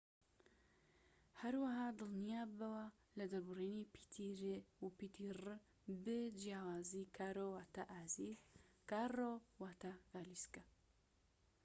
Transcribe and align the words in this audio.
هەروەها 1.41 1.87
دڵنیاببەوە 1.99 2.85
لە 3.17 3.25
دەربڕینی 3.31 3.89
پیتی 3.93 4.29
ر 4.39 4.41
و 5.27 5.33
رر 5.45 5.49
ب 6.03 6.05
جیاوازی 6.39 7.03
کارۆ 7.17 7.45
واتە 7.55 7.83
ئازیز 7.93 8.39
کاررۆ 8.89 9.31
واتە 9.61 9.91
گالیسکە 10.11 10.63